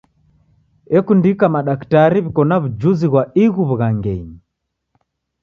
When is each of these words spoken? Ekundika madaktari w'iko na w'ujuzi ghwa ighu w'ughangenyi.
Ekundika 0.97 1.45
madaktari 1.55 2.17
w'iko 2.23 2.41
na 2.49 2.55
w'ujuzi 2.61 3.07
ghwa 3.11 3.23
ighu 3.43 3.61
w'ughangenyi. 3.69 4.37